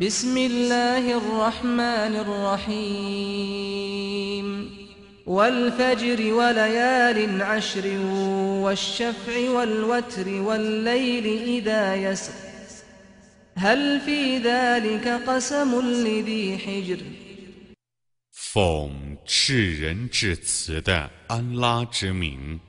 [0.00, 2.16] بسم الله الرحمن
[2.76, 3.66] الرحيم
[5.26, 7.98] والفجر وليال عشر
[8.64, 11.26] والشفع والوتر والليل
[11.58, 12.32] إذا يسر
[13.56, 16.98] هل في ذلك قسم لذي حجر
[18.32, 22.60] 奉至仁至慈的安拉之名，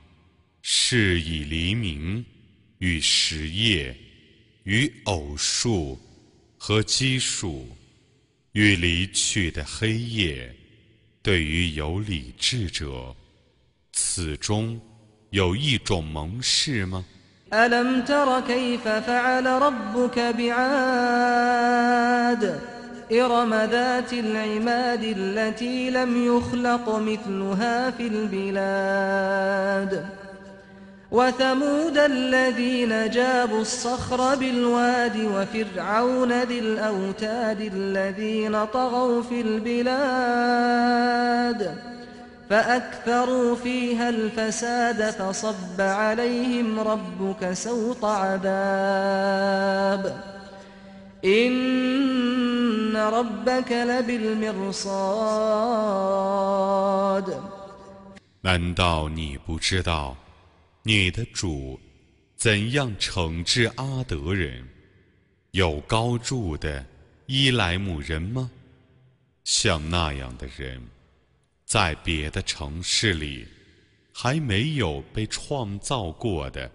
[0.62, 2.24] 是以黎明
[2.78, 3.96] 与实夜
[4.64, 6.00] 与偶数
[6.60, 7.68] 和奇数
[8.52, 10.54] 与离去的黑夜，
[11.22, 13.14] 对于有理智者，
[13.92, 14.80] 此中
[15.30, 17.04] 有一种蒙氏吗？
[23.08, 29.92] إرم ذات العماد التي لم يخلق مثلها في البلاد
[31.10, 40.66] وثمود الذين جابوا الصخر بالواد وفرعون ذي الأوتاد الذين طغوا في البلاد
[42.50, 48.46] فأكثروا فيها الفساد فصب عليهم ربك سوط عذاب
[51.24, 51.86] إن
[58.42, 60.16] 难道你不知道
[60.83, 61.79] 你的主
[62.35, 64.67] 怎样惩治阿德人？
[65.51, 66.83] 有高筑的
[67.27, 68.49] 伊莱姆人吗？
[69.43, 70.81] 像那样的人，
[71.65, 73.47] 在别的城市里
[74.11, 76.71] 还没有被创造过的。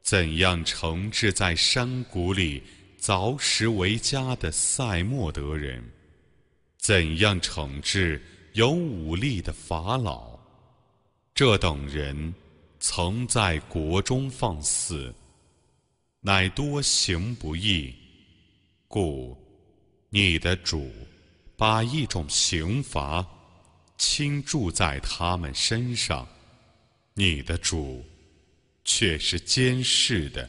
[0.00, 2.62] 怎样惩治在山谷里？
[3.00, 5.84] 凿石为家的塞莫德人，
[6.78, 8.22] 怎样惩治
[8.54, 10.38] 有武力的法老？
[11.34, 12.32] 这等人
[12.86, 15.10] 曾在国中放肆，
[16.20, 17.94] 乃多行不义，
[18.88, 19.34] 故
[20.10, 20.92] 你的主
[21.56, 23.26] 把一种刑罚
[23.96, 26.28] 倾注在他们身上，
[27.14, 28.04] 你的主
[28.84, 30.46] 却是监视的。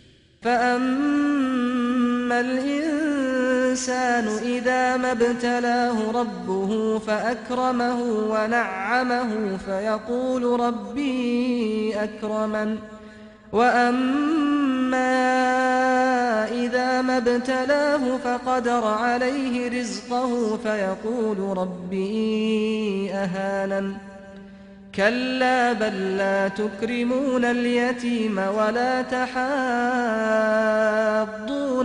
[3.76, 12.78] الإنسان إذا ما ابتلاه ربه فأكرمه ونعمه فيقول ربي أكرمن.
[13.52, 15.06] وأما
[16.52, 23.98] إذا ما ابتلاه فقدر عليه رزقه فيقول ربي أهانن.
[24.95, 29.41] كلا بل لا تكرمون اليتيم ولا تحاضون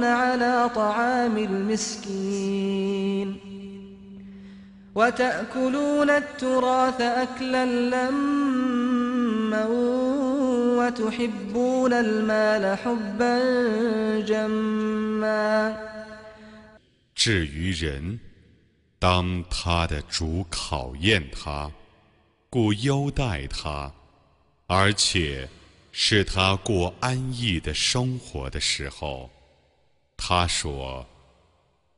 [0.03, 3.37] على طعام المسكين
[4.95, 9.65] وتأكلون التراث أكلا لما
[10.77, 13.39] وتحبون المال حبا
[14.19, 15.77] جما
[17.15, 18.19] 至于人，
[18.99, 21.71] 当他的主考验他。
[22.52, 23.94] 故优待他，
[24.66, 25.48] 而且
[25.92, 29.30] 是他过安逸的生活的时候，
[30.16, 31.06] 他说：“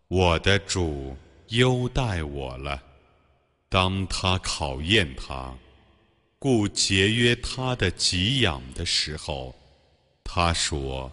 [0.09, 1.17] 我的主
[1.49, 2.83] 优待我了。”
[3.71, 5.57] 当他考验他，
[6.39, 9.55] 故节约他的给养的时候，
[10.23, 11.11] 他说：“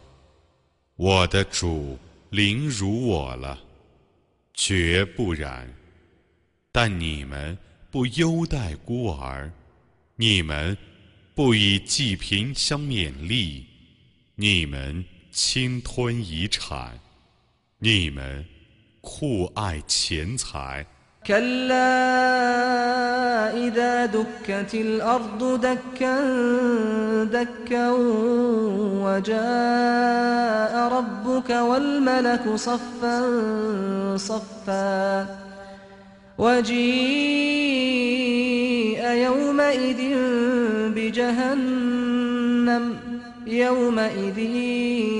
[0.98, 1.98] 我的主
[2.30, 3.58] 凌辱我了。”
[4.54, 5.74] 绝不然，
[6.74, 7.58] 但你们。
[7.92, 9.52] 不优待孤儿，
[10.16, 10.78] 你们
[11.34, 13.66] 不以济贫相勉励，
[14.36, 16.92] 你们侵吞遗产，
[17.80, 18.46] 你们
[19.02, 20.86] 酷爱钱财。
[36.40, 37.90] وجيء
[39.10, 40.16] يومئذ
[40.96, 42.96] بجهنم.
[43.48, 44.40] يومئذ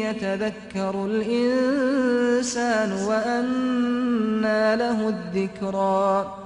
[0.06, 6.38] يتذكر الإنسان وأنى له الذكرى.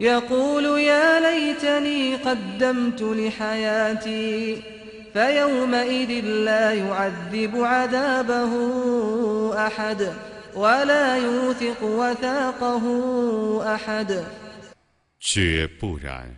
[0.00, 4.62] يقول يا ليتني قدمت لحياتي
[5.12, 8.52] فيومئذ لا يعذب عذابه
[9.66, 10.12] أحد.
[15.18, 16.36] 绝不然，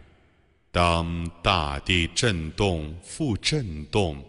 [0.71, 4.25] 当大地震动复震动，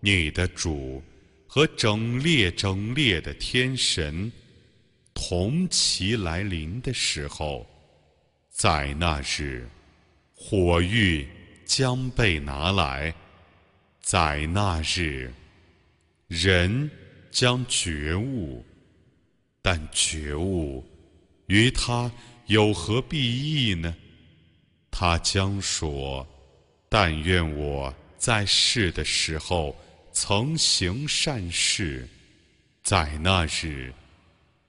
[0.00, 1.00] 你的主
[1.46, 4.32] 和整列整列的天神
[5.14, 7.64] 同齐来临的时候，
[8.50, 9.68] 在那日，
[10.34, 11.28] 火狱
[11.64, 13.14] 将被拿来，
[14.00, 15.32] 在那日，
[16.26, 16.90] 人
[17.30, 18.64] 将觉悟。
[19.62, 20.84] 但觉悟
[21.46, 22.10] 与他
[22.46, 23.94] 有何裨益呢？
[24.90, 26.26] 他将说
[26.88, 29.76] ：“但愿我在世的时候
[30.12, 32.08] 曾行善事，
[32.82, 33.92] 在那日，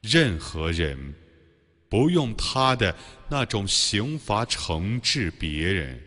[0.02, 1.14] 任何人
[1.90, 2.96] 不用他的
[3.30, 6.00] 那种刑罚惩治别人，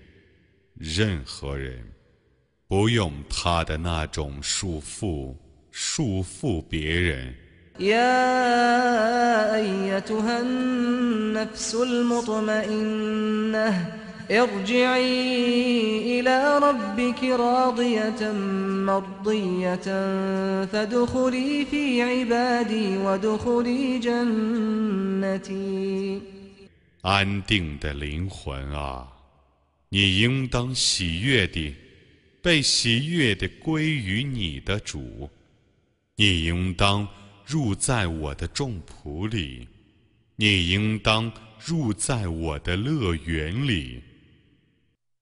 [0.75, 1.85] 任何人
[2.69, 5.35] 不用他的那种束缚
[5.71, 7.35] 束缚别人。”
[7.80, 13.68] يا أيتها النفس المطمئنة
[14.32, 18.32] ارجعي إلى ربك راضية
[18.86, 19.88] مرضية
[20.66, 25.60] فادخلي في عبادي وادخلي جنتي
[27.02, 29.08] 安定的灵魂啊，
[29.90, 31.74] 你应当喜悦地、
[32.42, 35.30] 被喜悦地归于你的主，
[36.18, 37.08] 你应当。
[37.47, 39.69] 入在我的众仆里，
[40.37, 41.31] 你应当
[41.65, 44.03] 入在我的乐园里。